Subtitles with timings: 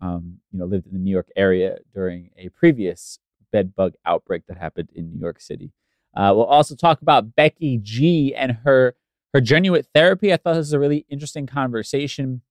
[0.01, 3.19] um, you know, lived in the New York area during a previous
[3.53, 5.73] bed bug outbreak that happened in New York City.
[6.15, 8.95] Uh, we'll also talk about Becky G and her
[9.35, 10.33] her with therapy.
[10.33, 12.43] I thought this was a really interesting conversation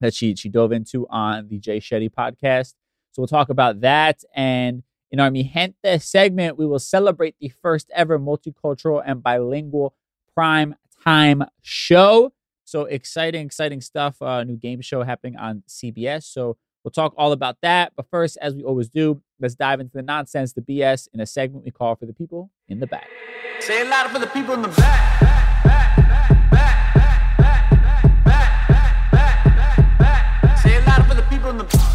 [0.00, 2.74] that she she dove into on the Jay Shetty podcast.
[3.12, 4.22] So we'll talk about that.
[4.34, 9.94] And in our Mi Gente segment, we will celebrate the first ever multicultural and bilingual
[10.34, 12.32] prime time show.
[12.64, 14.20] So exciting, exciting stuff.
[14.20, 16.24] Uh, new game show happening on CBS.
[16.24, 17.92] So we'll talk all about that.
[17.96, 21.26] But first, as we always do, let's dive into the nonsense, the BS, in a
[21.26, 23.08] segment we call for the people in the back.
[23.60, 25.18] Say it louder for the people in the back.
[30.62, 31.87] Say it louder for the people in the Say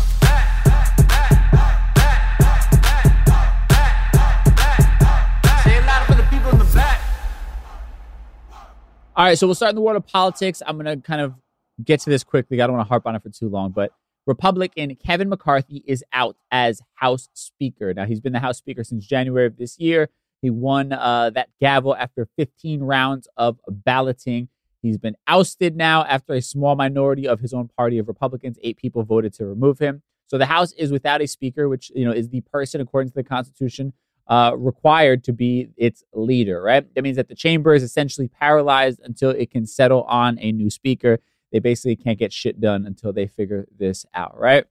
[9.16, 10.64] All right, so we'll start in the world of politics.
[10.66, 11.36] I'm going to kind of
[11.84, 12.60] get to this quickly.
[12.60, 13.92] I don't want to harp on it for too long, but
[14.26, 17.94] Republican Kevin McCarthy is out as House Speaker.
[17.94, 20.10] Now, he's been the House Speaker since January of this year.
[20.42, 24.48] He won uh, that gavel after 15 rounds of balloting.
[24.82, 28.78] He's been ousted now after a small minority of his own party of Republicans, eight
[28.78, 30.02] people voted to remove him.
[30.26, 33.16] So the House is without a speaker, which you know is the person, according to
[33.16, 33.94] the Constitution,
[34.28, 36.62] uh, required to be its leader.
[36.62, 36.86] Right?
[36.96, 40.70] That means that the chamber is essentially paralyzed until it can settle on a new
[40.70, 41.20] speaker.
[41.52, 44.38] They basically can't get shit done until they figure this out.
[44.40, 44.66] Right?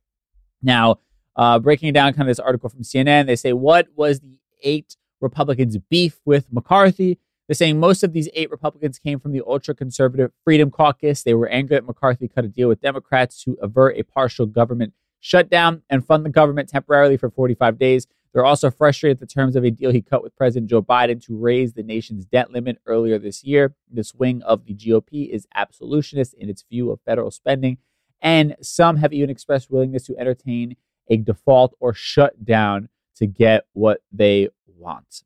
[0.63, 0.99] Now,
[1.37, 4.97] uh, breaking down kind of this article from CNN, they say what was the eight
[5.21, 7.19] Republicans' beef with McCarthy?
[7.49, 11.23] They're saying most of these eight Republicans came from the ultra conservative Freedom Caucus.
[11.23, 14.95] They were angry that McCarthy cut a deal with Democrats to avert a partial government
[15.21, 18.07] shutdown and fund the government temporarily for 45 days.
[18.33, 21.23] They're also frustrated at the terms of a deal he cut with President Joe Biden
[21.27, 23.75] to raise the nation's debt limit earlier this year.
[23.91, 27.79] This wing of the GOP is absolutionist in its view of federal spending,
[28.23, 30.77] and some have even expressed willingness to entertain
[31.09, 35.25] a default or shutdown to get what they want.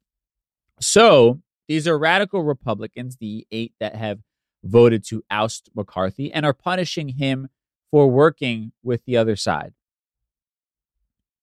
[0.81, 4.21] So these are radical Republicans, the eight that have
[4.65, 7.49] voted to oust McCarthy and are punishing him
[7.91, 9.75] for working with the other side.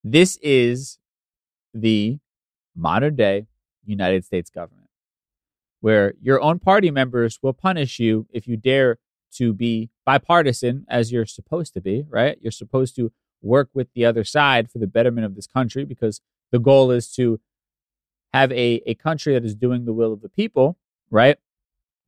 [0.03, 0.99] This is
[1.73, 2.19] the
[2.75, 3.47] modern day
[3.85, 4.89] United States government,
[5.81, 8.97] where your own party members will punish you if you dare
[9.33, 12.37] to be bipartisan as you're supposed to be, right?
[12.41, 13.11] You're supposed to
[13.41, 16.21] work with the other side for the betterment of this country because
[16.51, 17.39] the goal is to
[18.33, 20.77] have a, a country that is doing the will of the people,
[21.09, 21.37] right?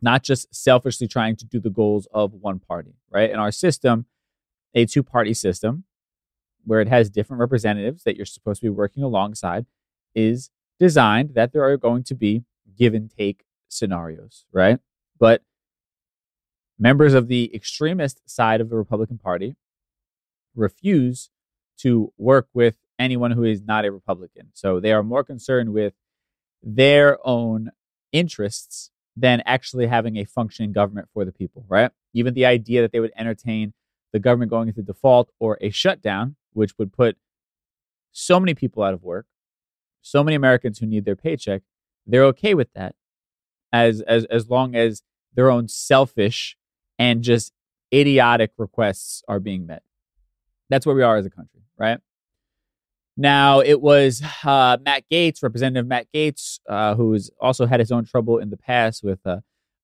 [0.02, 3.30] Not just selfishly trying to do the goals of one party, right?
[3.30, 4.06] In our system,
[4.74, 5.84] a two party system
[6.66, 9.66] where it has different representatives that you're supposed to be working alongside
[10.14, 12.44] is designed that there are going to be
[12.78, 14.80] give and take scenarios, right?
[15.20, 15.42] But
[16.78, 19.56] members of the extremist side of the Republican Party
[20.56, 21.30] refuse
[21.78, 24.50] to work with anyone who is not a Republican.
[24.54, 25.94] So they are more concerned with
[26.64, 27.72] their own
[28.12, 31.92] interests than actually having a functioning government for the people, right?
[32.14, 33.74] Even the idea that they would entertain
[34.12, 37.18] the government going into default or a shutdown, which would put
[38.12, 39.26] so many people out of work,
[40.02, 41.62] so many Americans who need their paycheck,
[42.08, 42.96] they're okay with that
[43.74, 45.04] as as as long as
[45.34, 46.58] their own selfish
[46.98, 47.52] and just
[47.94, 49.84] idiotic requests are being met.
[50.70, 52.00] That's where we are as a country, right?
[53.18, 58.06] Now, it was uh, Matt Gaetz, Representative Matt Gaetz, uh, who's also had his own
[58.06, 59.38] trouble in the past with uh,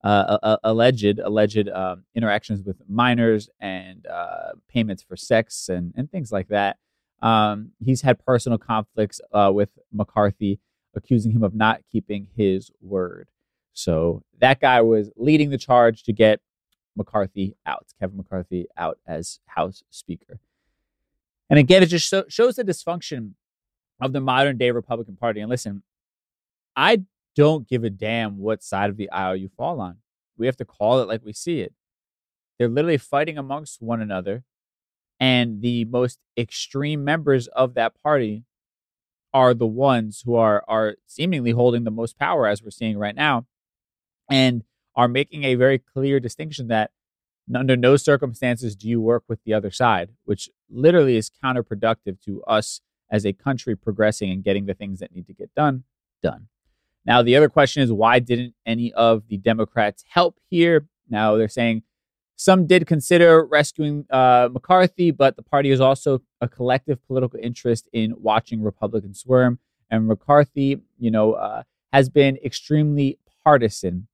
[0.03, 6.31] uh alleged alleged um, interactions with minors and uh, payments for sex and, and things
[6.31, 6.77] like that.
[7.21, 10.59] Um, he's had personal conflicts uh, with McCarthy,
[10.95, 13.29] accusing him of not keeping his word.
[13.73, 16.41] So that guy was leading the charge to get
[16.95, 20.39] McCarthy out, Kevin McCarthy out as House Speaker.
[21.49, 23.33] And again, it just shows the dysfunction
[23.99, 25.41] of the modern day Republican Party.
[25.41, 25.83] And listen,
[26.75, 27.03] I
[27.35, 29.97] don't give a damn what side of the aisle you fall on.
[30.37, 31.73] We have to call it like we see it.
[32.57, 34.43] They're literally fighting amongst one another.
[35.19, 38.43] And the most extreme members of that party
[39.33, 43.15] are the ones who are are seemingly holding the most power as we're seeing right
[43.15, 43.45] now
[44.29, 44.63] and
[44.95, 46.91] are making a very clear distinction that
[47.53, 52.43] under no circumstances do you work with the other side, which literally is counterproductive to
[52.43, 55.83] us as a country progressing and getting the things that need to get done
[56.21, 56.47] done.
[57.05, 60.87] Now, the other question is why didn't any of the Democrats help here?
[61.09, 61.83] Now, they're saying
[62.35, 67.87] some did consider rescuing uh, McCarthy, but the party is also a collective political interest
[67.93, 69.59] in watching Republicans squirm.
[69.89, 74.07] And McCarthy, you know, uh, has been extremely partisan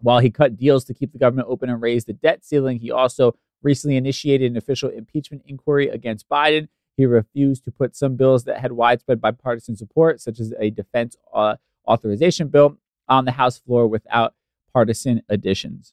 [0.00, 2.90] while he cut deals to keep the government open and raise the debt ceiling, he
[2.90, 6.68] also recently initiated an official impeachment inquiry against Biden.
[6.96, 11.16] He refused to put some bills that had widespread bipartisan support, such as a defense
[11.34, 11.56] uh,
[11.86, 12.78] authorization bill,
[13.08, 14.34] on the House floor without
[14.72, 15.92] partisan additions.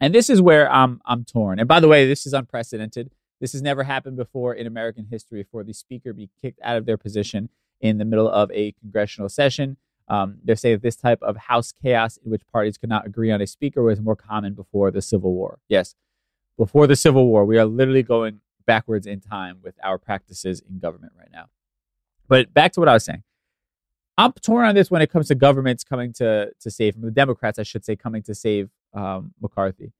[0.00, 1.58] And this is where I'm, I'm torn.
[1.58, 3.10] And by the way, this is unprecedented.
[3.40, 6.86] This has never happened before in American history for the speaker be kicked out of
[6.86, 7.48] their position
[7.80, 9.76] in the middle of a congressional session.
[10.08, 13.30] Um, they say that this type of house chaos in which parties could not agree
[13.30, 15.58] on a speaker was more common before the Civil War.
[15.68, 15.94] Yes,
[16.56, 20.78] before the Civil War, we are literally going backwards in time with our practices in
[20.78, 21.46] government right now.
[22.26, 23.22] But back to what I was saying.
[24.18, 27.58] I'm torn on this when it comes to governments coming to to save the Democrats,
[27.58, 29.92] I should say, coming to save um, McCarthy,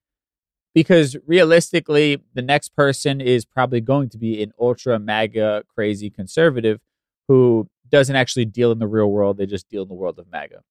[0.74, 6.80] because realistically, the next person is probably going to be an ultra MAGA crazy conservative
[7.28, 9.38] who doesn't actually deal in the real world.
[9.38, 10.62] They just deal in the world of MAGA.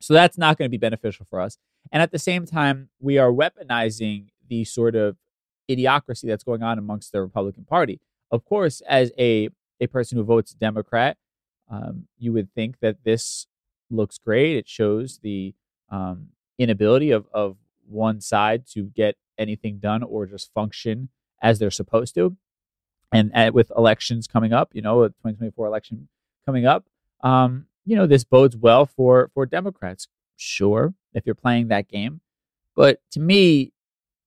[0.00, 1.58] So that's not going to be beneficial for us.
[1.90, 5.16] And at the same time, we are weaponizing the sort of
[5.68, 8.00] idiocracy that's going on amongst the Republican Party.
[8.30, 9.48] Of course, as a,
[9.80, 11.16] a person who votes Democrat,
[11.72, 13.46] um, you would think that this
[13.90, 14.56] looks great.
[14.56, 15.54] It shows the
[15.90, 17.56] um, inability of, of
[17.88, 21.08] one side to get anything done or just function
[21.42, 22.36] as they're supposed to.
[23.10, 26.08] And, with elections coming up, you know, a 2024 election
[26.46, 26.86] coming up,
[27.22, 30.08] um, you know, this bodes well for for Democrats.
[30.36, 32.22] Sure, if you're playing that game,
[32.74, 33.72] but to me,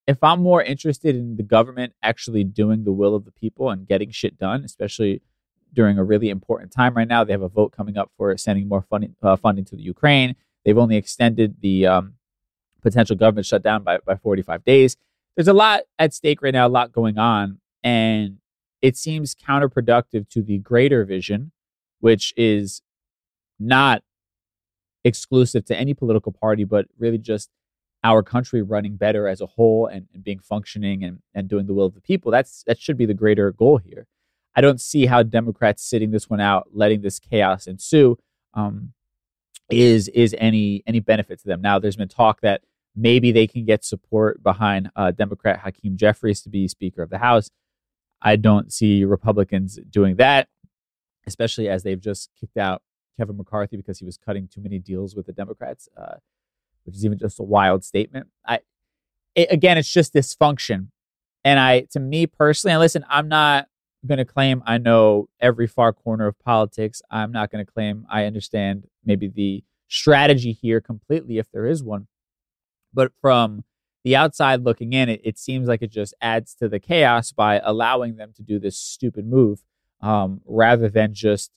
[0.05, 3.87] if I'm more interested in the government actually doing the will of the people and
[3.87, 5.23] getting shit done, especially
[5.75, 8.67] during a really important time right now, they have a vote coming up for sending
[8.67, 10.35] more funding uh, funding to the Ukraine.
[10.63, 12.13] They've only extended the um,
[12.81, 14.97] potential government shutdown by by 45 days.
[15.35, 18.37] There's a lot at stake right now, a lot going on, and
[18.81, 21.51] it seems counterproductive to the greater vision
[22.05, 22.83] which is
[23.59, 24.03] not
[25.03, 27.49] exclusive to any political party, but really just
[28.03, 31.73] our country running better as a whole and, and being functioning and, and doing the
[31.73, 32.31] will of the people.
[32.31, 34.05] That's that should be the greater goal here.
[34.55, 38.17] I don't see how Democrats sitting this one out, letting this chaos ensue,
[38.53, 38.93] um,
[39.69, 41.61] is is any any benefit to them.
[41.61, 42.61] Now, there's been talk that
[42.95, 47.17] maybe they can get support behind uh, Democrat Hakeem Jeffries to be Speaker of the
[47.17, 47.49] House.
[48.21, 50.47] I don't see Republicans doing that,
[51.27, 52.81] especially as they've just kicked out
[53.17, 56.15] Kevin McCarthy because he was cutting too many deals with the Democrats, uh,
[56.85, 58.27] which is even just a wild statement.
[58.45, 58.59] I
[59.35, 60.87] it, again, it's just dysfunction,
[61.43, 63.67] and I, to me personally, and listen, I'm not
[64.07, 67.01] going to claim I know every far corner of politics.
[67.09, 71.83] I'm not going to claim I understand maybe the strategy here completely, if there is
[71.83, 72.07] one.
[72.93, 73.63] But from
[74.03, 77.59] the outside looking in, it, it seems like it just adds to the chaos by
[77.63, 79.63] allowing them to do this stupid move
[80.01, 81.51] um, rather than just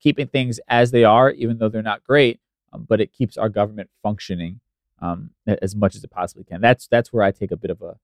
[0.00, 2.40] keeping things as they are, even though they're not great.
[2.72, 4.60] Um, but it keeps our government functioning
[5.00, 6.60] um, as much as it possibly can.
[6.60, 7.96] That's that's where I take a bit of a,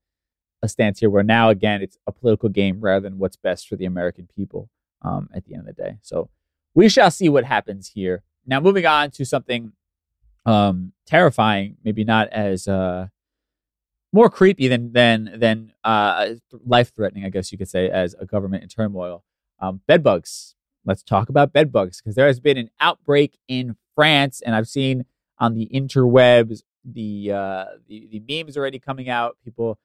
[0.61, 3.75] a stance here, where now again it's a political game rather than what's best for
[3.75, 4.69] the American people
[5.01, 5.97] um, at the end of the day.
[6.01, 6.29] So
[6.73, 8.23] we shall see what happens here.
[8.45, 9.73] Now, moving on to something
[10.45, 13.07] um, terrifying, maybe not as uh,
[14.11, 16.29] more creepy than than than uh,
[16.65, 19.23] life threatening, I guess you could say, as a government in turmoil.
[19.59, 20.55] Um, bed bugs.
[20.83, 24.67] Let's talk about bed bugs because there has been an outbreak in France, and I've
[24.67, 25.05] seen
[25.37, 29.37] on the interwebs the uh, the, the memes already coming out.
[29.43, 29.77] People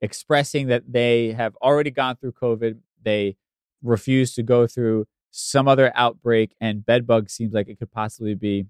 [0.00, 2.78] expressing that they have already gone through COVID.
[3.02, 3.36] They
[3.82, 8.34] refuse to go through some other outbreak, and bed bugs seems like it could possibly
[8.34, 8.66] be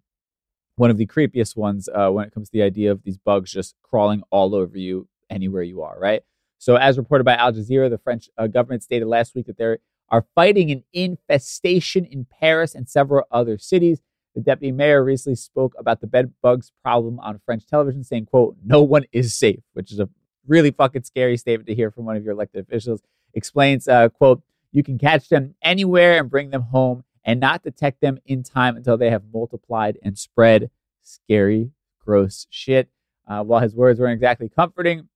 [0.77, 3.51] one of the creepiest ones uh, when it comes to the idea of these bugs
[3.51, 6.23] just crawling all over you anywhere you are, right?
[6.59, 9.77] So, as reported by Al Jazeera, the French uh, government stated last week that they
[10.11, 14.01] are fighting an infestation in Paris and several other cities.
[14.35, 18.57] The deputy mayor recently spoke about the bed bugs problem on French television, saying, quote,
[18.65, 20.09] no one is safe, which is a
[20.51, 23.01] really fucking scary statement to hear from one of your elected officials.
[23.33, 24.43] Explains, uh, quote,
[24.73, 28.77] you can catch them anywhere and bring them home and not detect them in time
[28.77, 30.71] until they have multiplied and spread.
[31.03, 31.71] Scary,
[32.05, 32.89] gross shit.
[33.27, 35.09] Uh, while his words weren't exactly comforting,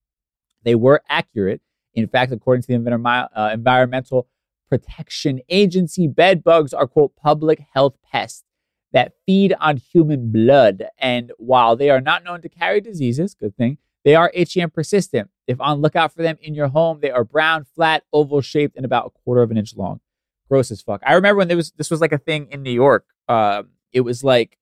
[0.62, 1.60] they were accurate.
[1.94, 4.28] In fact, according to the uh, Environmental
[4.68, 8.44] Protection Agency, bed bugs are, quote, public health pests
[8.92, 10.84] that feed on human blood.
[10.98, 14.72] And while they are not known to carry diseases, good thing, they are itchy and
[14.72, 15.30] persistent.
[15.46, 18.84] If on lookout for them in your home, they are brown, flat, oval shaped, and
[18.84, 20.00] about a quarter of an inch long
[20.48, 21.02] gross as fuck.
[21.04, 23.06] I remember when there was this was like a thing in New York.
[23.28, 24.58] Uh, it was like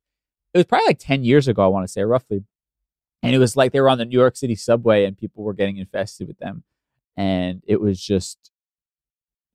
[0.55, 1.63] it was probably like ten years ago.
[1.63, 2.45] I want to say roughly,
[3.23, 5.55] and it was like they were on the New York City subway and people were
[5.55, 6.65] getting infested with them,
[7.17, 8.51] and it was just.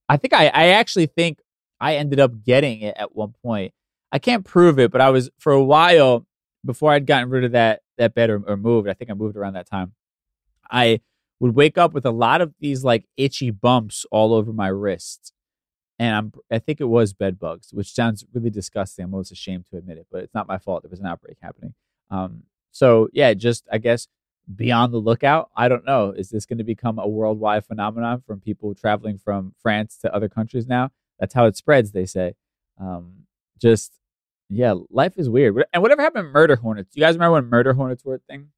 [0.10, 1.40] I think I I actually think
[1.80, 3.74] I ended up getting it at one point.
[4.12, 6.26] I can't prove it, but I was for a while
[6.66, 8.90] before I'd gotten rid of that that bed or, or moved.
[8.90, 9.94] I think I moved around that time.
[10.70, 11.02] I
[11.40, 15.32] would wake up with a lot of these like itchy bumps all over my wrists
[16.00, 19.06] and I'm I think it was bed bugs, which sounds really disgusting.
[19.06, 20.84] I'm almost ashamed to admit it, but it's not my fault.
[20.84, 21.74] There was an outbreak happening.
[22.10, 24.08] Um, so yeah, just I guess
[24.54, 25.50] be on the lookout.
[25.56, 26.12] I don't know.
[26.12, 30.30] Is this going to become a worldwide phenomenon from people traveling from France to other
[30.30, 30.92] countries now?
[31.20, 32.36] That's how it spreads, they say.
[32.80, 33.24] Um,
[33.60, 33.94] just
[34.50, 35.66] yeah, life is weird.
[35.74, 36.96] And whatever happened to murder hornets?
[36.96, 38.50] You guys remember when murder hornets were a thing?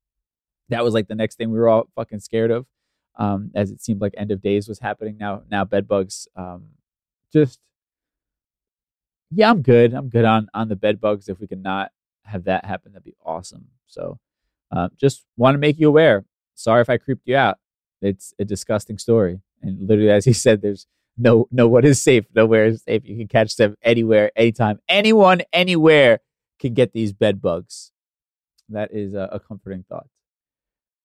[0.69, 2.65] That was like the next thing we were all fucking scared of.
[3.17, 5.17] Um, as it seemed like end of days was happening.
[5.17, 6.69] Now, now bed bugs um,
[7.33, 7.59] just
[9.31, 9.93] yeah, I'm good.
[9.93, 11.29] I'm good on on the bed bugs.
[11.29, 11.91] If we can not
[12.25, 13.67] have that happen, that'd be awesome.
[13.87, 14.19] So,
[14.71, 16.25] uh, just want to make you aware.
[16.55, 17.57] Sorry if I creeped you out.
[18.01, 20.87] It's a disgusting story, and literally, as he said, there's
[21.19, 22.25] no no one is safe.
[22.33, 23.03] Nowhere is safe.
[23.05, 24.79] You can catch them anywhere, anytime.
[24.87, 26.21] Anyone, anywhere
[26.59, 27.91] can get these bed bugs.
[28.69, 30.07] That is a, a comforting thought.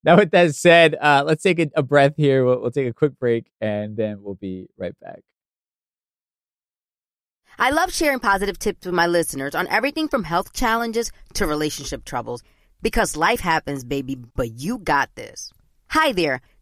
[0.03, 2.45] Now, with that said, uh, let's take a, a breath here.
[2.45, 5.21] We'll, we'll take a quick break, and then we'll be right back.
[7.59, 12.05] I love sharing positive tips with my listeners on everything from health challenges to relationship
[12.05, 12.43] troubles
[12.83, 15.53] because life happens, baby, but you got this.
[15.89, 16.41] Hi there,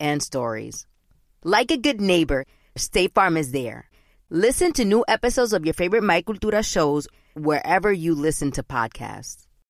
[0.00, 0.86] and stories.
[1.44, 3.88] Like a good neighbor, State Farm is there.
[4.30, 9.46] Listen to new episodes of your favorite My Cultura shows wherever you listen to podcasts.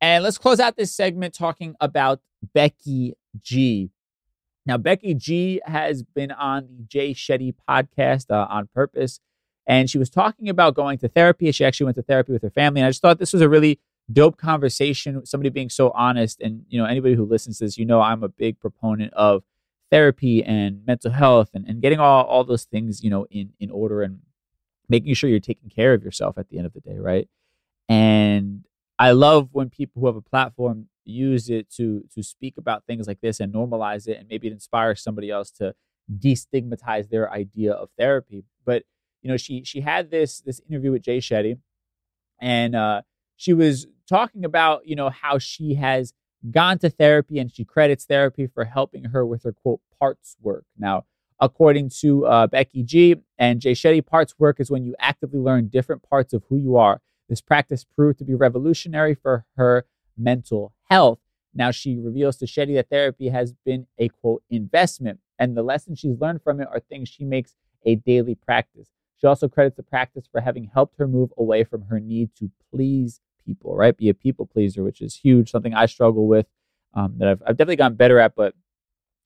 [0.00, 2.20] And let's close out this segment talking about
[2.54, 3.90] Becky G.
[4.66, 9.20] Now, Becky G has been on the Jay Shetty podcast uh, on purpose,
[9.66, 11.50] and she was talking about going to therapy.
[11.52, 13.48] She actually went to therapy with her family, and I just thought this was a
[13.48, 13.78] really
[14.12, 15.24] dope conversation.
[15.26, 18.22] Somebody being so honest, and you know, anybody who listens to this, you know, I'm
[18.22, 19.42] a big proponent of
[19.90, 23.70] therapy and mental health, and, and getting all all those things, you know, in in
[23.70, 24.20] order and
[24.88, 27.28] making sure you're taking care of yourself at the end of the day, right?
[27.88, 28.64] And
[29.00, 33.08] I love when people who have a platform use it to to speak about things
[33.08, 35.74] like this and normalize it, and maybe it inspires somebody else to
[36.18, 38.44] destigmatize their idea of therapy.
[38.66, 38.82] But
[39.22, 41.58] you know, she she had this this interview with Jay Shetty,
[42.42, 43.00] and uh,
[43.36, 46.12] she was talking about you know how she has
[46.50, 50.64] gone to therapy and she credits therapy for helping her with her quote parts work.
[50.78, 51.06] Now,
[51.40, 55.68] according to uh, Becky G and Jay Shetty, parts work is when you actively learn
[55.68, 57.00] different parts of who you are
[57.30, 59.86] this practice proved to be revolutionary for her
[60.18, 61.20] mental health.
[61.54, 66.00] Now she reveals to Shetty that therapy has been a quote investment, and the lessons
[66.00, 67.54] she's learned from it are things she makes
[67.86, 68.88] a daily practice.
[69.16, 72.50] She also credits the practice for having helped her move away from her need to
[72.74, 73.96] please people, right?
[73.96, 76.46] Be a people pleaser, which is huge, something I struggle with
[76.94, 78.54] um, that I've, I've definitely gotten better at, but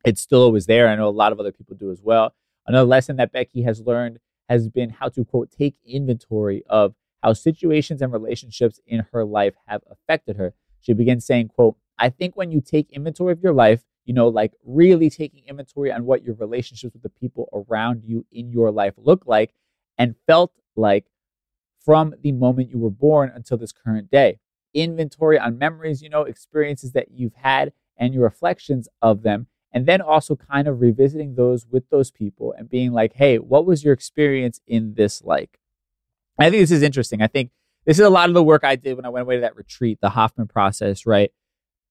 [0.05, 0.89] it's still always there.
[0.89, 2.35] I know a lot of other people do as well.
[2.67, 7.33] Another lesson that Becky has learned has been how to, quote, take inventory of how
[7.33, 10.53] situations and relationships in her life have affected her.
[10.83, 14.29] She begins saying, quote, I think when you take inventory of your life, you know,
[14.29, 18.71] like really taking inventory on what your relationships with the people around you in your
[18.71, 19.55] life look like
[19.97, 21.07] and felt like
[21.83, 24.39] from the moment you were born until this current day.
[24.75, 29.47] Inventory on memories, you know, experiences that you've had and your reflections of them.
[29.73, 33.65] And then also kind of revisiting those with those people and being like, hey, what
[33.65, 35.59] was your experience in this like?
[36.39, 37.23] I think this is interesting.
[37.23, 37.51] I think
[37.87, 39.57] this is a lot of the work I did when I went away to that
[39.57, 41.31] retreat, the Hoffman process, right?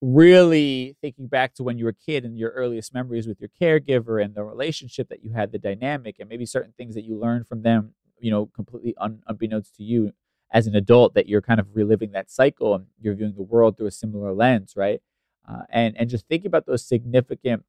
[0.02, 3.50] Really thinking back to when you were a kid and your earliest memories with your
[3.62, 7.18] caregiver and the relationship that you had, the dynamic, and maybe certain things that you
[7.18, 10.12] learned from them, you know, completely un- unbeknownst to you
[10.52, 13.78] as an adult, that you're kind of reliving that cycle and you're viewing the world
[13.78, 15.02] through a similar lens, right?
[15.48, 17.64] Uh, and and just thinking about those significant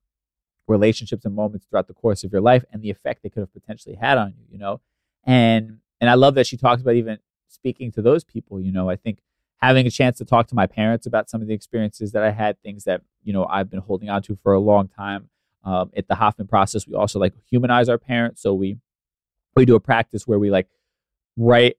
[0.67, 3.53] relationships and moments throughout the course of your life and the effect they could have
[3.53, 4.81] potentially had on you, you know,
[5.25, 7.17] and and I love that she talks about even
[7.49, 8.61] speaking to those people.
[8.61, 9.21] You know, I think
[9.63, 12.31] having a chance to talk to my parents about some of the experiences that I
[12.31, 15.31] had, things that you know I've been holding on to for a long time.
[15.65, 18.43] Um, at the Hoffman process, we also like humanize our parents.
[18.43, 18.77] So we
[19.57, 20.69] we do a practice where we like
[21.39, 21.79] write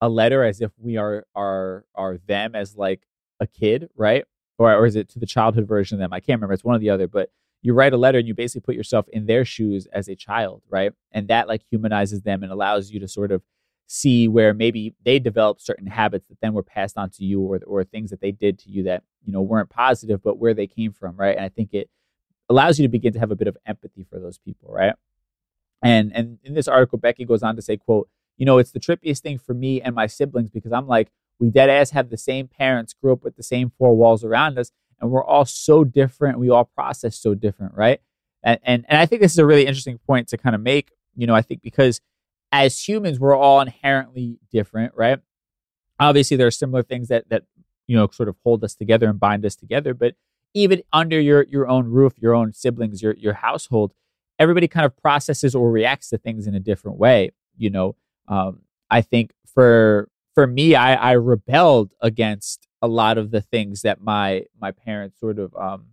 [0.00, 3.06] a letter as if we are are are them as like
[3.38, 4.24] a kid, right?
[4.58, 6.12] Or or is it to the childhood version of them?
[6.12, 6.54] I can't remember.
[6.54, 7.30] It's one or the other, but
[7.62, 10.62] you write a letter and you basically put yourself in their shoes as a child,
[10.68, 10.92] right?
[11.12, 13.42] And that like humanizes them and allows you to sort of
[13.92, 17.58] see where maybe they developed certain habits that then were passed on to you or,
[17.66, 20.68] or things that they did to you that you know weren't positive but where they
[20.68, 21.34] came from right?
[21.36, 21.90] And i think it
[22.48, 24.94] allows you to begin to have a bit of empathy for those people right?
[25.82, 28.78] And and in this article becky goes on to say quote you know it's the
[28.78, 32.16] trippiest thing for me and my siblings because i'm like we dead ass have the
[32.16, 35.82] same parents grew up with the same four walls around us and we're all so
[35.82, 38.00] different we all process so different right?
[38.44, 40.92] And and, and i think this is a really interesting point to kind of make
[41.16, 42.00] you know i think because
[42.52, 45.18] as humans, we're all inherently different, right?
[45.98, 47.44] Obviously, there are similar things that that
[47.86, 49.94] you know sort of hold us together and bind us together.
[49.94, 50.14] But
[50.54, 53.92] even under your your own roof, your own siblings, your your household,
[54.38, 57.32] everybody kind of processes or reacts to things in a different way.
[57.56, 57.96] You know,
[58.28, 63.82] um, I think for for me, I, I rebelled against a lot of the things
[63.82, 65.86] that my my parents sort of um,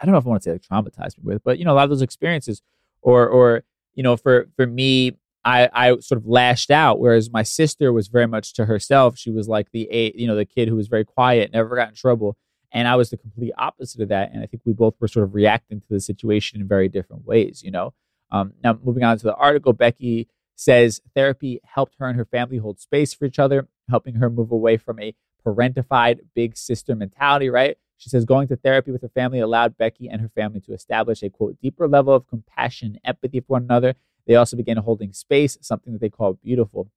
[0.00, 1.72] I don't know if I want to say like traumatized me with, but you know,
[1.72, 2.62] a lot of those experiences
[3.02, 7.42] or or you know for for me I I sort of lashed out whereas my
[7.42, 9.18] sister was very much to herself.
[9.18, 11.88] She was like the a you know the kid who was very quiet never got
[11.88, 12.36] in trouble.
[12.72, 14.32] And I was the complete opposite of that.
[14.32, 17.24] And I think we both were sort of reacting to the situation in very different
[17.24, 17.94] ways you know?
[18.30, 22.58] Um, now moving on to the article Becky says therapy helped her and her family
[22.58, 27.48] hold space for each other helping her move away from a parentified big sister mentality
[27.48, 27.76] right?
[28.00, 31.22] She says going to therapy with her family allowed Becky and her family to establish
[31.22, 33.94] a quote deeper level of compassion empathy for one another.
[34.26, 36.90] They also began holding space, something that they call beautiful.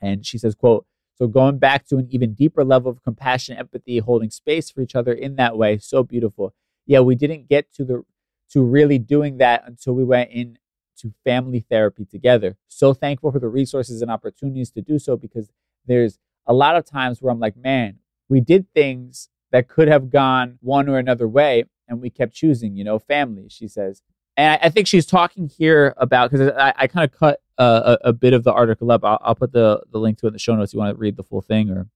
[0.00, 3.98] And she says, quote, so going back to an even deeper level of compassion, empathy,
[3.98, 6.54] holding space for each other in that way, so beautiful.
[6.86, 8.04] Yeah, we didn't get to the
[8.50, 12.56] to really doing that until we went into family therapy together.
[12.66, 15.50] So thankful for the resources and opportunities to do so because
[15.86, 20.08] there's a lot of times where I'm like, man, we did things that could have
[20.08, 24.02] gone one or another way, and we kept choosing, you know, family, she says.
[24.38, 27.98] And I, I think she's talking here about, because I, I kind of cut a,
[28.02, 29.04] a, bit of the article up.
[29.04, 30.94] I'll, I'll, put the, the link to it in the show notes if you want
[30.94, 31.88] to read the full thing or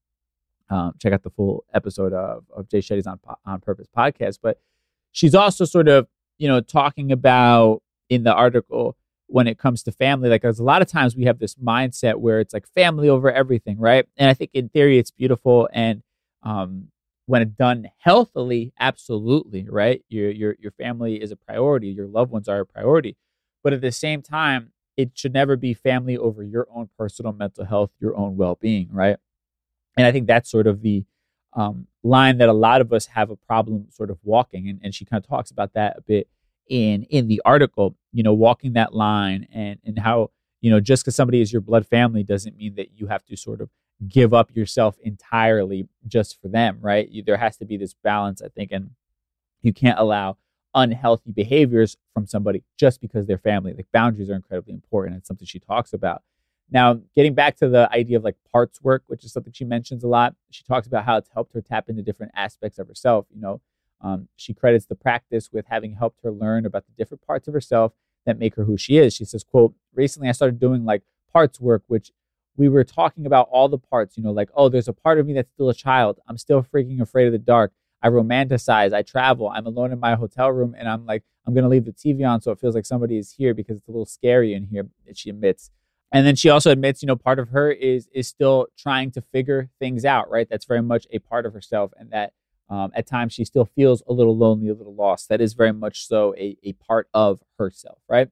[0.68, 4.40] um, check out the full episode of, of Jay Shetty's on, on Purpose podcast.
[4.42, 4.60] But
[5.12, 8.96] she's also sort of, you know, talking about in the article
[9.28, 10.28] when it comes to family.
[10.28, 13.30] Like, there's a lot of times we have this mindset where it's like family over
[13.30, 14.04] everything, right?
[14.16, 15.68] And I think in theory it's beautiful.
[15.72, 16.02] And
[16.42, 16.88] um,
[17.32, 20.04] when it's done healthily, absolutely, right?
[20.10, 23.16] Your your your family is a priority, your loved ones are a priority.
[23.64, 27.64] But at the same time, it should never be family over your own personal mental
[27.64, 29.16] health, your own well-being, right?
[29.96, 31.06] And I think that's sort of the
[31.54, 34.94] um, line that a lot of us have a problem sort of walking, and, and
[34.94, 36.28] she kind of talks about that a bit
[36.68, 37.96] in in the article.
[38.12, 41.62] You know, walking that line and and how you know just because somebody is your
[41.62, 43.70] blood family doesn't mean that you have to sort of
[44.08, 47.08] give up yourself entirely just for them, right?
[47.08, 48.90] You, there has to be this balance, I think, and
[49.60, 50.36] you can't allow
[50.74, 53.72] unhealthy behaviors from somebody just because they're family.
[53.74, 55.16] Like boundaries are incredibly important.
[55.16, 56.22] It's something she talks about.
[56.70, 60.02] Now, getting back to the idea of like parts work, which is something she mentions
[60.02, 63.26] a lot, she talks about how it's helped her tap into different aspects of herself.
[63.30, 63.60] You know,
[64.00, 67.54] um, she credits the practice with having helped her learn about the different parts of
[67.54, 67.92] herself
[68.24, 69.14] that make her who she is.
[69.14, 72.10] She says, "quote Recently, I started doing like parts work, which
[72.56, 75.26] we were talking about all the parts, you know, like, oh, there's a part of
[75.26, 76.18] me that's still a child.
[76.28, 77.72] I'm still freaking afraid of the dark.
[78.02, 81.62] I romanticize, I travel, I'm alone in my hotel room, and I'm like, I'm going
[81.62, 83.90] to leave the TV on so it feels like somebody is here because it's a
[83.90, 85.70] little scary in here, she admits.
[86.10, 89.22] And then she also admits, you know, part of her is is still trying to
[89.22, 90.46] figure things out, right?
[90.48, 92.34] That's very much a part of herself, and that
[92.68, 95.30] um, at times she still feels a little lonely, a little lost.
[95.30, 98.28] That is very much so a, a part of herself, right?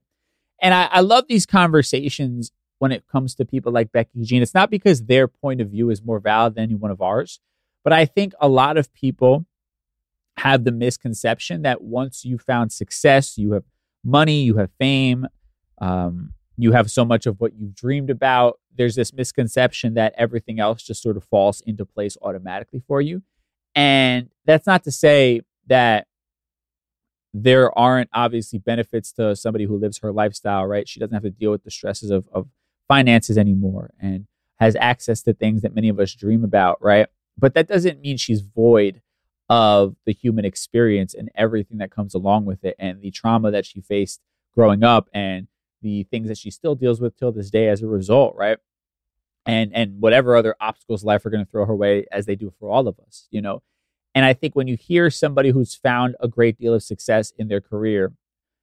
[0.60, 4.38] And I, I love these conversations when it comes to people like Becky G.
[4.38, 7.38] It's not because their point of view is more valid than any one of ours,
[7.84, 9.44] but I think a lot of people
[10.38, 13.64] have the misconception that once you found success, you have
[14.02, 15.26] money, you have fame,
[15.78, 18.58] um, you have so much of what you've dreamed about.
[18.74, 23.22] There's this misconception that everything else just sort of falls into place automatically for you.
[23.74, 26.06] And that's not to say that
[27.34, 30.88] there aren't obviously benefits to somebody who lives her lifestyle, right?
[30.88, 32.48] She doesn't have to deal with the stresses of, of
[32.90, 34.26] finances anymore and
[34.58, 37.06] has access to things that many of us dream about, right?
[37.38, 39.00] But that doesn't mean she's void
[39.48, 43.64] of the human experience and everything that comes along with it and the trauma that
[43.64, 44.20] she faced
[44.52, 45.46] growing up and
[45.82, 48.58] the things that she still deals with till this day as a result, right?
[49.46, 52.52] And and whatever other obstacles life are going to throw her way as they do
[52.58, 53.62] for all of us, you know.
[54.16, 57.46] And I think when you hear somebody who's found a great deal of success in
[57.46, 58.12] their career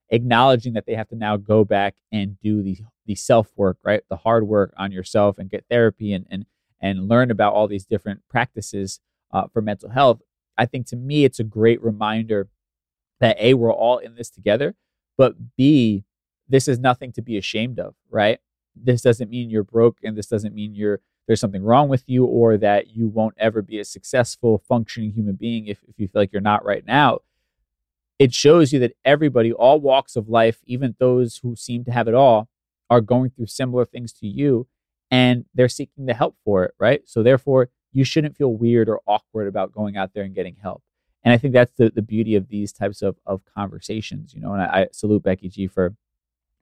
[0.10, 4.02] acknowledging that they have to now go back and do the the self work, right?
[4.10, 6.46] The hard work on yourself and get therapy and and
[6.80, 9.00] and learn about all these different practices
[9.32, 10.22] uh, for mental health.
[10.58, 12.50] I think to me, it's a great reminder
[13.20, 14.76] that a we're all in this together,
[15.17, 16.04] but b
[16.50, 18.39] this is nothing to be ashamed of, right?
[18.74, 22.24] This doesn't mean you're broke, and this doesn't mean you're there's something wrong with you
[22.24, 26.22] or that you won't ever be a successful functioning human being if, if you feel
[26.22, 27.20] like you're not right now
[28.19, 32.08] it shows you that everybody, all walks of life, even those who seem to have
[32.08, 32.49] it all,
[32.89, 34.67] are going through similar things to you
[35.12, 37.01] and they're seeking the help for it, right?
[37.06, 40.84] So therefore, you shouldn't feel weird or awkward about going out there and getting help.
[41.23, 44.53] And I think that's the, the beauty of these types of, of conversations, you know,
[44.53, 45.95] and I, I salute Becky G for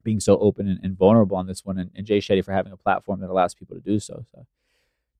[0.03, 2.71] being so open and, and vulnerable on this one and, and Jay Shetty for having
[2.71, 4.23] a platform that allows people to do so.
[4.31, 4.45] So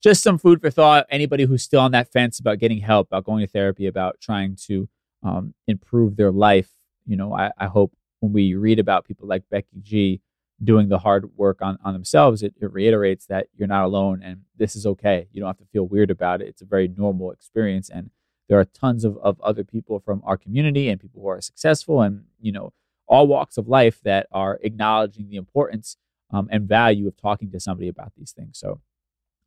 [0.02, 1.08] just some food for thought.
[1.10, 4.56] Anybody who's still on that fence about getting help, about going to therapy, about trying
[4.68, 4.88] to
[5.26, 6.70] um, improve their life.
[7.06, 10.22] You know, I, I, hope when we read about people like Becky G
[10.64, 14.42] doing the hard work on, on themselves, it, it reiterates that you're not alone and
[14.56, 15.28] this is okay.
[15.34, 16.48] You don't have to feel weird about it.
[16.48, 17.90] It's a very normal experience.
[17.90, 18.12] And
[18.48, 22.02] there are tons of, of other people from our community and people who are successful
[22.02, 22.72] and, you know,
[23.08, 25.98] all walks of life that are acknowledging the importance
[26.32, 28.58] um, and value of talking to somebody about these things.
[28.58, 28.80] So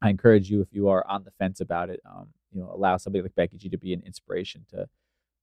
[0.02, 2.96] I encourage you, if you are on the fence about it, um, you know, allow
[2.96, 4.88] somebody like Becky G to be an inspiration to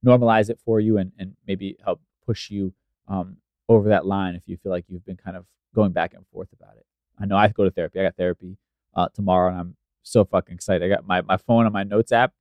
[0.03, 2.73] normalize it for you and, and maybe help push you
[3.07, 3.37] um,
[3.69, 6.49] over that line if you feel like you've been kind of going back and forth
[6.59, 6.85] about it.
[7.19, 7.99] I know I go to therapy.
[7.99, 8.57] I got therapy
[8.95, 10.83] uh, tomorrow, and I'm so fucking excited.
[10.83, 12.33] I got my, my phone on my notes app.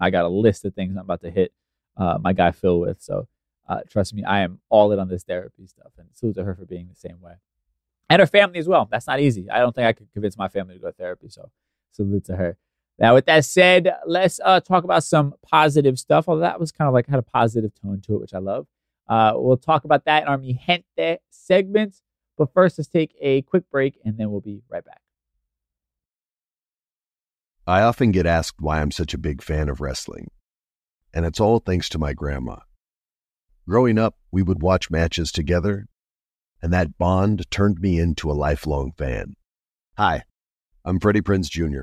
[0.00, 1.52] I got a list of things I'm about to hit
[1.96, 3.00] uh, my guy Phil with.
[3.00, 3.28] So
[3.68, 5.92] uh, trust me, I am all in on this therapy stuff.
[5.98, 7.34] And salute to her for being the same way.
[8.10, 8.88] And her family as well.
[8.90, 9.48] That's not easy.
[9.48, 11.28] I don't think I could convince my family to go to therapy.
[11.28, 11.50] So
[11.92, 12.56] salute to her.
[12.98, 16.28] Now, with that said, let's uh, talk about some positive stuff.
[16.28, 18.66] Although that was kind of like had a positive tone to it, which I love.
[19.08, 21.96] Uh, we'll talk about that in our Mi Gente segment.
[22.38, 25.00] But first, let's take a quick break and then we'll be right back.
[27.66, 30.32] I often get asked why I'm such a big fan of wrestling,
[31.14, 32.56] and it's all thanks to my grandma.
[33.68, 35.86] Growing up, we would watch matches together,
[36.60, 39.34] and that bond turned me into a lifelong fan.
[39.96, 40.24] Hi,
[40.84, 41.82] I'm Freddie Prinze Jr.,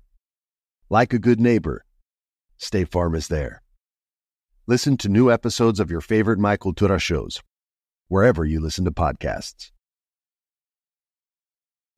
[0.91, 1.85] Like a good neighbor,
[2.57, 3.63] State Farm is there.
[4.67, 7.41] Listen to new episodes of your favorite My Cultura shows,
[8.09, 9.71] wherever you listen to podcasts.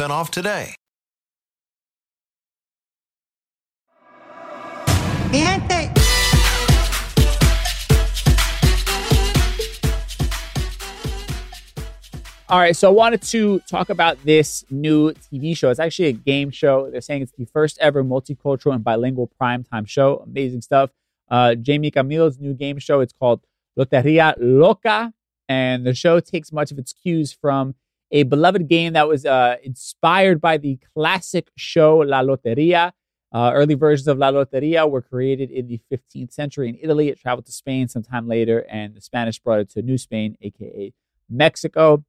[0.00, 0.74] off today.
[12.46, 15.70] All right, so I wanted to talk about this new TV show.
[15.70, 16.90] It's actually a game show.
[16.90, 20.18] They're saying it's the first ever multicultural and bilingual primetime show.
[20.18, 20.90] Amazing stuff.
[21.28, 23.00] Uh, Jaime Camil's new game show.
[23.00, 23.40] It's called
[23.78, 25.12] Loteria Loca,
[25.48, 27.74] and the show takes much of its cues from
[28.10, 32.92] a beloved game that was uh, inspired by the classic show La Loteria.
[33.32, 37.08] Uh, early versions of La Loteria were created in the 15th century in Italy.
[37.08, 40.92] It traveled to Spain sometime later, and the Spanish brought it to New Spain, aka
[41.28, 42.04] Mexico.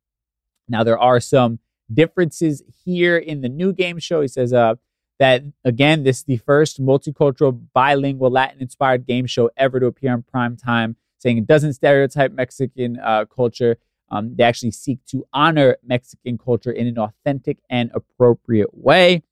[0.68, 1.60] Now, there are some
[1.92, 4.22] differences here in the new game show.
[4.22, 4.76] He says uh,
[5.20, 10.14] that, again, this is the first multicultural, bilingual, Latin inspired game show ever to appear
[10.14, 13.78] on prime time, saying it doesn't stereotype Mexican uh, culture.
[14.10, 19.24] Um, they actually seek to honor Mexican culture in an authentic and appropriate way.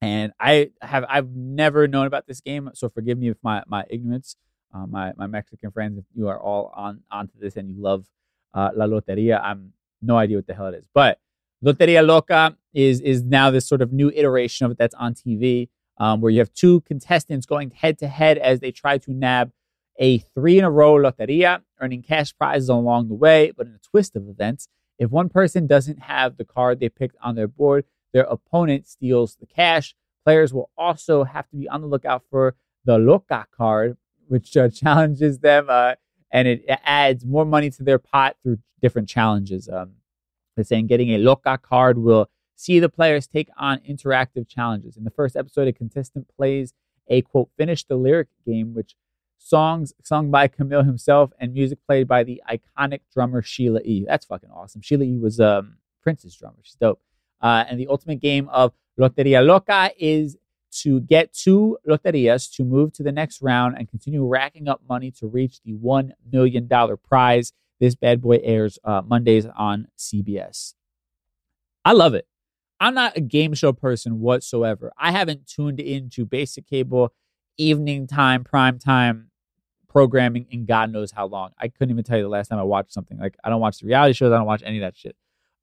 [0.00, 3.84] And I have I've never known about this game, so forgive me if my my
[3.88, 4.36] ignorance.
[4.74, 8.06] Uh, my my Mexican friends, if you are all on onto this and you love
[8.54, 10.84] uh, La Loteria, I'm no idea what the hell it is.
[10.92, 11.20] But
[11.64, 15.68] Loteria Loca is is now this sort of new iteration of it that's on TV,
[15.98, 19.52] um, where you have two contestants going head to head as they try to nab
[19.98, 23.52] a three in a row loteria, earning cash prizes along the way.
[23.56, 27.16] But in a twist of events, if one person doesn't have the card they picked
[27.22, 29.94] on their board, their opponent steals the cash.
[30.24, 33.96] Players will also have to be on the lookout for the Loca card,
[34.28, 35.94] which uh, challenges them uh,
[36.32, 39.68] and it adds more money to their pot through different challenges.
[39.68, 39.92] Um,
[40.56, 44.96] they're saying getting a Loca card will see the players take on interactive challenges.
[44.96, 46.72] In the first episode, a contestant plays
[47.08, 48.96] a quote, finish the lyric game, which
[49.42, 54.04] songs sung by Camil himself and music played by the iconic drummer Sheila E.
[54.06, 54.82] That's fucking awesome.
[54.82, 56.58] Sheila E was um, Prince's drummer.
[56.62, 57.00] She's dope.
[57.40, 60.36] Uh, and the ultimate game of Loteria Loca is
[60.82, 65.10] to get two loterias to move to the next round and continue racking up money
[65.10, 66.68] to reach the $1 million
[67.08, 67.52] prize.
[67.78, 70.74] This bad boy airs uh, Mondays on CBS.
[71.84, 72.26] I love it.
[72.80, 74.92] I'm not a game show person whatsoever.
[74.96, 77.12] I haven't tuned into basic cable,
[77.58, 79.31] evening time, prime time
[79.92, 81.50] programming in God knows how long.
[81.58, 83.18] I couldn't even tell you the last time I watched something.
[83.18, 84.32] Like I don't watch the reality shows.
[84.32, 85.14] I don't watch any of that shit.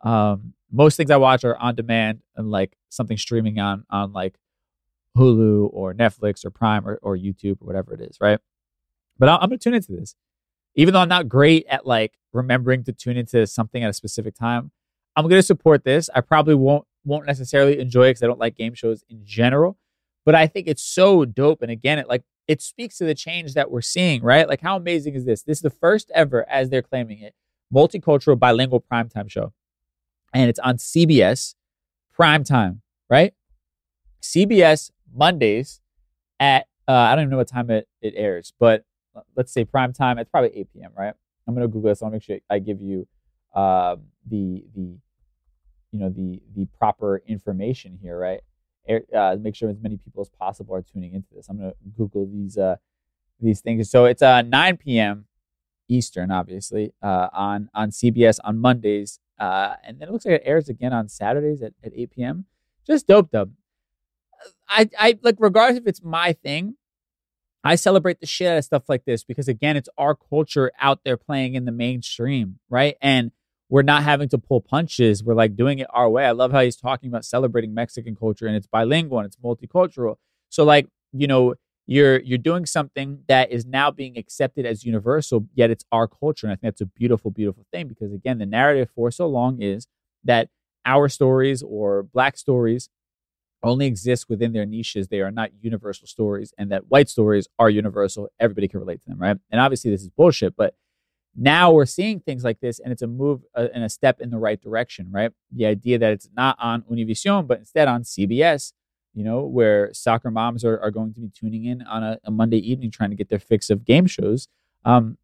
[0.02, 4.36] Um, most things I watch are on demand and like something streaming on on like
[5.18, 8.39] Hulu or Netflix or Prime or, or YouTube or whatever it is, right?
[9.18, 10.15] But I'm, I'm gonna tune into this,
[10.76, 14.36] even though I'm not great at like remembering to tune into something at a specific
[14.36, 14.72] time.
[15.15, 16.10] I'm gonna support this.
[16.13, 19.78] I probably won't won't necessarily enjoy it because I don't like game shows in general,
[20.24, 21.62] but I think it's so dope.
[21.63, 24.49] And again, it like it speaks to the change that we're seeing, right?
[24.49, 25.43] Like how amazing is this?
[25.43, 27.35] This is the first ever, as they're claiming it,
[27.73, 29.53] multicultural bilingual primetime show
[30.33, 31.55] and it's on CBS
[32.13, 33.33] prime time, right?
[34.21, 35.81] CBS Mondays
[36.39, 38.83] at uh, I don't even know what time it, it airs, but
[39.35, 40.17] let's say prime time.
[40.17, 40.91] It's probably 8 p.m.
[40.97, 41.13] Right?
[41.47, 42.01] I'm gonna Google this.
[42.01, 43.07] I want to make sure I give you
[43.53, 43.95] uh,
[44.27, 44.97] the the
[45.91, 48.41] you know the the proper information here, right?
[49.15, 51.47] Uh, make sure as many people as possible are tuning into this.
[51.49, 52.78] I'm gonna Google these uh,
[53.39, 53.89] these things.
[53.89, 55.25] So it's uh, 9 p.m.
[55.88, 60.43] Eastern, obviously, uh, on on CBS on Mondays uh, and then it looks like it
[60.45, 62.45] airs again on Saturdays at, at 8 p.m.
[62.86, 63.52] Just dope, dub.
[64.67, 66.75] I, I like, regardless if it's my thing,
[67.63, 71.02] I celebrate the shit out of stuff like this because, again, it's our culture out
[71.04, 72.95] there playing in the mainstream, right?
[73.02, 73.32] And
[73.69, 75.23] we're not having to pull punches.
[75.23, 76.25] We're like doing it our way.
[76.25, 80.15] I love how he's talking about celebrating Mexican culture and it's bilingual and it's multicultural.
[80.49, 81.53] So, like, you know,
[81.89, 86.45] you're you're doing something that is now being accepted as universal yet it's our culture
[86.45, 89.60] and i think that's a beautiful beautiful thing because again the narrative for so long
[89.60, 89.88] is
[90.23, 90.49] that
[90.86, 92.89] our stories or black stories
[93.63, 97.71] only exist within their niches they are not universal stories and that white stories are
[97.71, 100.75] universal everybody can relate to them right and obviously this is bullshit but
[101.36, 104.30] now we're seeing things like this and it's a move uh, and a step in
[104.30, 108.74] the right direction right the idea that it's not on univision but instead on cbs
[109.13, 112.32] you know, where soccer moms are, are going to be tuning in on a, a
[112.32, 114.48] Monday evening trying to get their fix of game shows.
[114.86, 115.18] Um,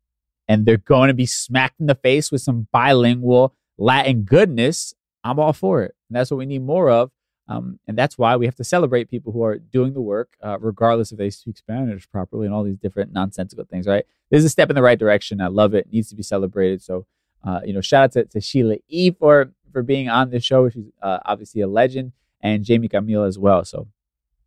[0.48, 4.94] and they're going to be smacked in the face with some bilingual Latin goodness.
[5.24, 5.96] I'm all for it.
[6.10, 7.12] And that's what we need more of.
[7.48, 10.58] Um, and that's why we have to celebrate people who are doing the work, uh,
[10.60, 14.06] regardless if they speak Spanish properly and all these different nonsensical things, right?
[14.32, 15.42] This is a step in the right direction.
[15.42, 15.86] I love it.
[15.86, 16.82] it needs to be celebrated.
[16.82, 17.06] So,
[17.44, 19.12] uh, you know, shout out to, to Sheila E.
[19.12, 20.68] for, for being on this show.
[20.70, 23.64] She's uh, obviously a legend and Jaime Camil as well.
[23.64, 23.88] So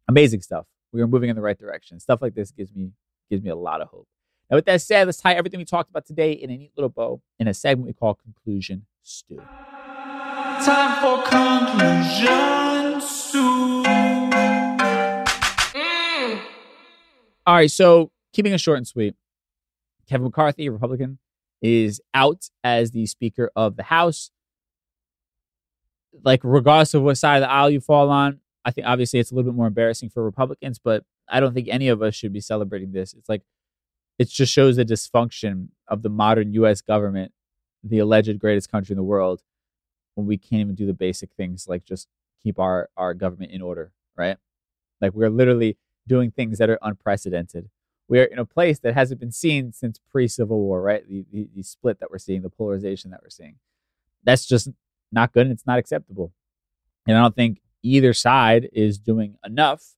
[0.09, 0.67] amazing stuff.
[0.93, 2.01] We are moving in the right direction.
[2.01, 2.93] Stuff like this gives me
[3.31, 4.09] gives me a lot of hope.
[4.51, 6.89] Now, with that said, let's tie everything we talked about today in a neat little
[6.89, 9.43] bow in a segment we call Conclusion Stew.
[10.65, 12.68] Time for Conclusion
[13.01, 13.83] Stew.
[15.75, 16.41] Mm.
[17.47, 19.15] All right, so keeping it short and sweet,
[20.09, 21.19] Kevin McCarthy, Republican,
[21.61, 24.31] is out as the Speaker of the House
[26.25, 29.31] like regardless of what side of the aisle you fall on, I think obviously it's
[29.31, 32.33] a little bit more embarrassing for Republicans, but I don't think any of us should
[32.33, 33.15] be celebrating this.
[33.15, 33.43] It's like
[34.19, 37.33] it just shows the dysfunction of the modern US government,
[37.83, 39.43] the alleged greatest country in the world,
[40.15, 42.09] when we can't even do the basic things like just
[42.43, 44.37] keep our our government in order, right?
[45.01, 47.69] Like we're literally doing things that are unprecedented.
[48.09, 51.07] We're in a place that hasn't been seen since pre-Civil War, right?
[51.07, 53.57] The, the, the split that we're seeing, the polarization that we're seeing.
[54.25, 54.71] That's just
[55.13, 56.33] not good and it's not acceptable.
[57.07, 59.95] And I don't think either side is doing enough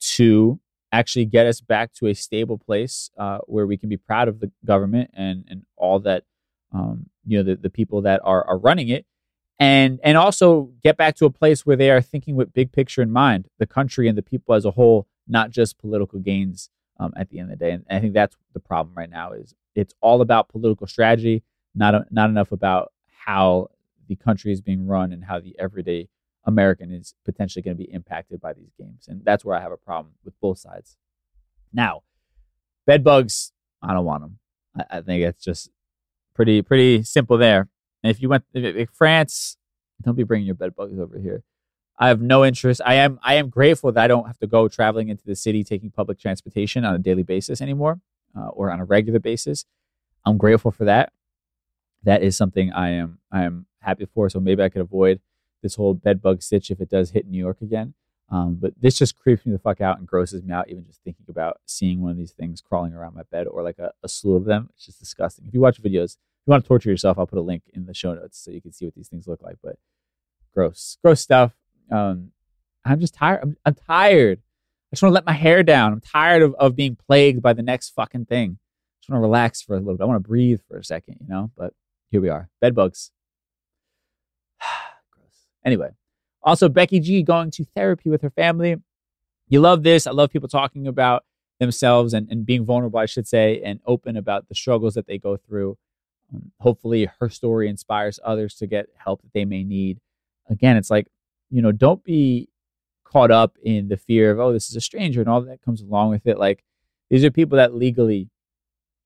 [0.00, 0.60] to
[0.92, 4.40] actually get us back to a stable place uh, where we can be proud of
[4.40, 6.24] the government and and all that
[6.72, 9.04] um, you know the, the people that are are running it
[9.58, 13.02] and and also get back to a place where they are thinking with big picture
[13.02, 17.12] in mind the country and the people as a whole not just political gains um,
[17.16, 19.54] at the end of the day and i think that's the problem right now is
[19.74, 21.42] it's all about political strategy
[21.74, 22.92] not not enough about
[23.24, 23.68] how
[24.08, 26.08] the country is being run and how the everyday
[26.46, 29.06] American is potentially going to be impacted by these games.
[29.08, 30.96] And that's where I have a problem with both sides.
[31.72, 32.02] Now,
[32.86, 34.38] bed bugs, I don't want them.
[34.76, 35.70] I, I think it's just
[36.34, 37.68] pretty pretty simple there.
[38.06, 39.56] And if you went if, if France,
[40.00, 41.42] don't be bringing your bed bugs over here.
[41.98, 42.80] I have no interest.
[42.86, 45.64] I am I am grateful that I don't have to go traveling into the city
[45.64, 47.98] taking public transportation on a daily basis anymore
[48.38, 49.64] uh, or on a regular basis.
[50.24, 51.12] I'm grateful for that.
[52.04, 54.30] That is something I am I am happy for.
[54.30, 55.20] So maybe I could avoid
[55.60, 57.94] this whole bed bug stitch if it does hit New York again.
[58.28, 61.02] Um, but this just creeps me the fuck out and grosses me out, even just
[61.02, 64.08] thinking about seeing one of these things crawling around my bed or like a, a
[64.08, 64.68] slew of them.
[64.76, 65.44] It's just disgusting.
[65.48, 67.94] If you watch videos, you want to torture yourself, I'll put a link in the
[67.94, 69.56] show notes so you can see what these things look like.
[69.62, 69.76] But
[70.54, 71.52] gross, gross stuff.
[71.90, 72.30] Um,
[72.84, 73.40] I'm just tired.
[73.42, 74.40] I'm, I'm tired
[74.86, 75.92] I just want to let my hair down.
[75.92, 78.58] I'm tired of, of being plagued by the next fucking thing.
[78.60, 80.04] I just want to relax for a little bit.
[80.04, 81.50] I want to breathe for a second, you know?
[81.56, 81.72] But
[82.10, 82.48] here we are.
[82.60, 83.10] Bed bugs.
[85.10, 85.48] Gross.
[85.64, 85.90] Anyway,
[86.40, 88.76] also Becky G going to therapy with her family.
[89.48, 90.06] You love this.
[90.06, 91.24] I love people talking about
[91.58, 95.18] themselves and, and being vulnerable, I should say, and open about the struggles that they
[95.18, 95.78] go through.
[96.34, 100.00] Um, hopefully, her story inspires others to get help that they may need.
[100.48, 101.08] Again, it's like,
[101.50, 102.48] you know, don't be
[103.04, 105.80] caught up in the fear of, oh, this is a stranger and all that comes
[105.80, 106.38] along with it.
[106.38, 106.64] Like,
[107.10, 108.28] these are people that legally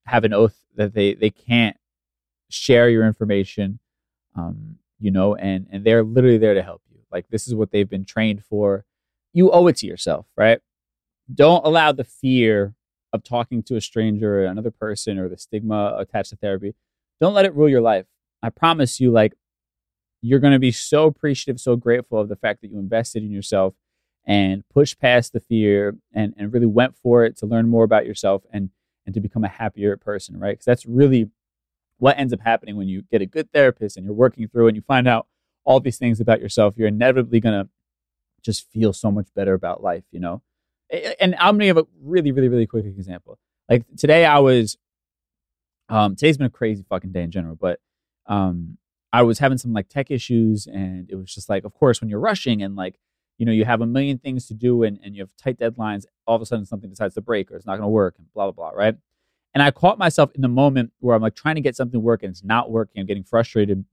[0.07, 1.77] have an oath that they, they can't
[2.49, 3.79] share your information,
[4.35, 6.99] um, you know, and, and they're literally there to help you.
[7.13, 8.85] Like, this is what they've been trained for.
[9.33, 10.61] You owe it to yourself, right?
[11.33, 12.75] Don't allow the fear
[13.13, 16.75] of talking to a stranger or another person or the stigma attached to therapy.
[17.21, 18.07] Don't let it rule your life.
[18.43, 19.35] I promise you, like,
[20.23, 23.31] you're going to be so appreciative, so grateful of the fact that you invested in
[23.31, 23.75] yourself
[24.27, 28.07] and pushed past the fear and, and really went for it to learn more about
[28.07, 28.71] yourself and,
[29.07, 30.53] and to become a happier person, right?
[30.53, 31.31] Because that's really
[31.99, 34.77] what ends up happening when you get a good therapist and you're working through and
[34.77, 35.27] you find out
[35.65, 36.75] all these things about yourself.
[36.77, 37.71] You're inevitably going to
[38.43, 40.43] just feel so much better about life, you know?
[41.21, 43.39] And I'm going to give a really, really, really quick example.
[43.69, 44.77] Like today, I was,
[45.91, 47.81] um, today's been a crazy fucking day in general, but
[48.27, 48.79] um,
[49.13, 52.09] I was having some like tech issues, and it was just like, of course, when
[52.09, 52.99] you're rushing and like,
[53.39, 56.05] you know, you have a million things to do and, and you have tight deadlines,
[56.27, 58.33] all of a sudden something decides to break or it's not going to work and
[58.33, 58.97] blah, blah, blah, right?
[59.53, 62.29] And I caught myself in the moment where I'm like trying to get something working,
[62.29, 63.85] and it's not working, I'm getting frustrated.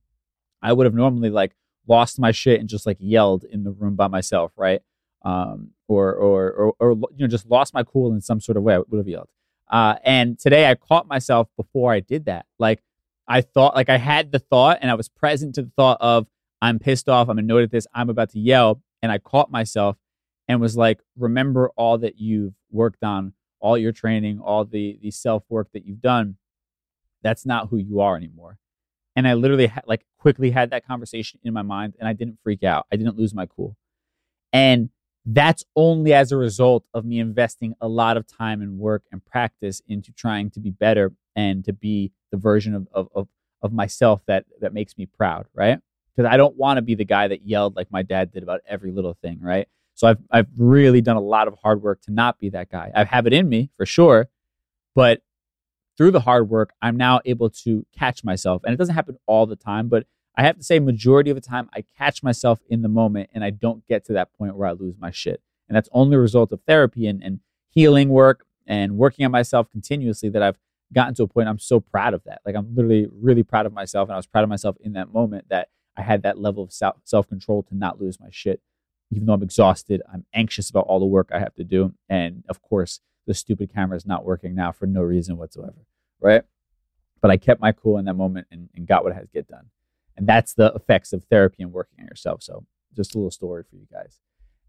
[0.61, 1.55] I would have normally like
[1.87, 4.81] lost my shit and just like yelled in the room by myself, right?
[5.23, 8.63] Um, or, or, or, or, you know, just lost my cool in some sort of
[8.63, 8.75] way.
[8.75, 9.29] I would have yelled.
[9.69, 12.45] Uh, and today I caught myself before I did that.
[12.57, 12.81] Like
[13.27, 16.27] I thought, like I had the thought and I was present to the thought of,
[16.61, 17.29] I'm pissed off.
[17.29, 17.87] I'm annoyed at this.
[17.93, 18.81] I'm about to yell.
[19.01, 19.97] And I caught myself
[20.47, 25.11] and was like, remember all that you've worked on, all your training, all the, the
[25.11, 26.37] self work that you've done.
[27.21, 28.57] That's not who you are anymore.
[29.15, 32.39] And I literally ha- like quickly had that conversation in my mind and I didn't
[32.43, 32.85] freak out.
[32.91, 33.75] I didn't lose my cool.
[34.53, 34.89] And
[35.29, 39.23] that's only as a result of me investing a lot of time and work and
[39.25, 43.27] practice into trying to be better and to be the version of, of, of,
[43.61, 45.79] of myself that, that makes me proud, right?
[46.15, 48.61] Because I don't want to be the guy that yelled like my dad did about
[48.65, 49.67] every little thing, right?
[49.95, 52.91] So I've, I've really done a lot of hard work to not be that guy.
[52.95, 54.29] I have it in me for sure,
[54.95, 55.21] but
[55.97, 58.61] through the hard work, I'm now able to catch myself.
[58.63, 60.05] And it doesn't happen all the time, but
[60.37, 63.43] I have to say, majority of the time, I catch myself in the moment and
[63.43, 65.41] I don't get to that point where I lose my shit.
[65.67, 69.69] And that's only a result of therapy and, and healing work and working on myself
[69.71, 70.59] continuously that I've
[70.93, 72.41] gotten to a point I'm so proud of that.
[72.45, 74.07] Like, I'm literally really proud of myself.
[74.07, 76.71] And I was proud of myself in that moment that I had that level of
[76.71, 78.61] self control to not lose my shit.
[79.11, 81.93] Even though I'm exhausted, I'm anxious about all the work I have to do.
[82.07, 85.85] And of course, the stupid camera is not working now for no reason whatsoever.
[86.19, 86.43] Right.
[87.21, 89.33] But I kept my cool in that moment and, and got what I had to
[89.33, 89.69] get done.
[90.17, 92.41] And that's the effects of therapy and working on yourself.
[92.43, 92.65] So
[92.95, 94.19] just a little story for you guys.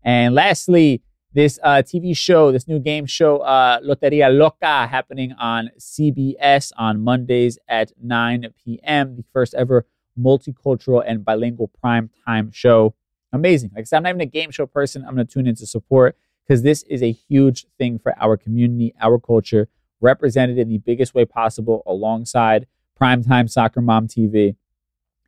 [0.05, 5.71] And lastly, this uh, TV show, this new game show, uh, Loteria Loca, happening on
[5.79, 9.17] CBS on Mondays at 9 p.m.
[9.17, 9.87] The first ever
[10.19, 12.95] multicultural and bilingual prime time show.
[13.33, 13.71] Amazing.
[13.75, 15.05] Like I said, I'm not even a game show person.
[15.07, 18.37] I'm going to tune in to support because this is a huge thing for our
[18.37, 19.69] community, our culture,
[20.01, 22.67] represented in the biggest way possible alongside
[23.01, 24.57] primetime soccer mom TV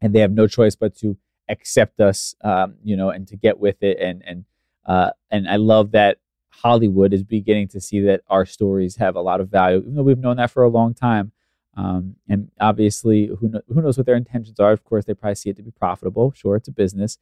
[0.00, 1.16] and they have no choice but to
[1.48, 3.98] accept us, um, you know, and to get with it.
[3.98, 4.44] And and
[4.86, 6.18] uh, and I love that
[6.50, 10.02] Hollywood is beginning to see that our stories have a lot of value, even though
[10.02, 11.32] we've known that for a long time.
[11.76, 14.72] Um, and obviously, who know, who knows what their intentions are?
[14.72, 16.32] Of course, they probably see it to be profitable.
[16.32, 17.18] Sure, it's a business,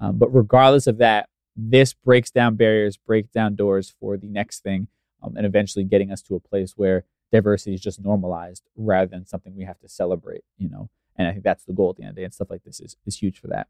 [0.00, 4.62] um, but regardless of that, this breaks down barriers, breaks down doors for the next
[4.62, 4.88] thing,
[5.22, 9.26] um, and eventually getting us to a place where diversity is just normalized rather than
[9.26, 10.42] something we have to celebrate.
[10.56, 12.24] You know, and I think that's the goal at the end of the day.
[12.24, 13.68] And stuff like this is, is huge for that.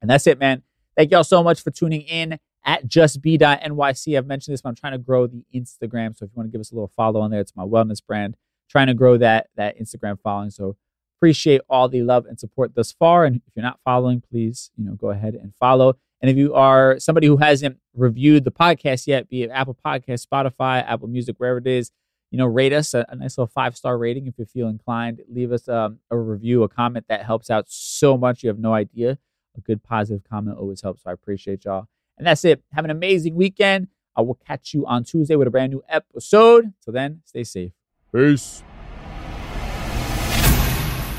[0.00, 0.62] And that's it, man.
[0.96, 4.18] Thank y'all so much for tuning in at justb.nyc.
[4.18, 6.16] I've mentioned this, but I'm trying to grow the Instagram.
[6.16, 8.04] So if you want to give us a little follow on there, it's my wellness
[8.04, 8.36] brand.
[8.68, 10.50] Trying to grow that that Instagram following.
[10.50, 10.76] So
[11.18, 13.24] appreciate all the love and support thus far.
[13.24, 15.96] And if you're not following, please, you know, go ahead and follow.
[16.20, 20.26] And if you are somebody who hasn't reviewed the podcast yet, be it Apple Podcast,
[20.26, 21.90] Spotify, Apple Music, wherever it is,
[22.30, 25.20] you know, rate us a, a nice little five star rating if you feel inclined.
[25.28, 28.42] Leave us um, a review, a comment that helps out so much.
[28.42, 29.18] You have no idea.
[29.56, 31.04] A good positive comment always helps.
[31.04, 31.88] So I appreciate y'all.
[32.18, 32.62] And that's it.
[32.72, 33.88] Have an amazing weekend.
[34.16, 36.72] I will catch you on Tuesday with a brand new episode.
[36.82, 37.72] Till then, stay safe.
[38.14, 38.62] Peace.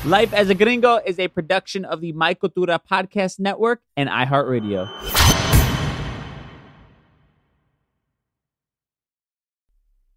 [0.04, 5.47] Life as a Gringo is a production of the My Cultura Podcast Network and iHeartRadio.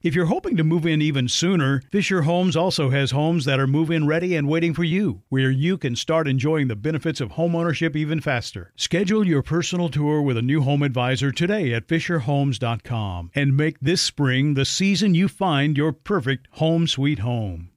[0.00, 3.66] If you're hoping to move in even sooner, Fisher Homes also has homes that are
[3.66, 7.30] move in ready and waiting for you, where you can start enjoying the benefits of
[7.30, 8.72] homeownership even faster.
[8.76, 14.00] Schedule your personal tour with a new home advisor today at FisherHomes.com and make this
[14.00, 17.70] spring the season you find your perfect home sweet home.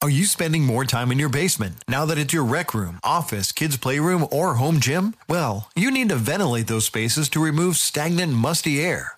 [0.00, 3.50] Are you spending more time in your basement now that it's your rec room, office,
[3.50, 5.14] kids' playroom, or home gym?
[5.28, 9.17] Well, you need to ventilate those spaces to remove stagnant, musty air.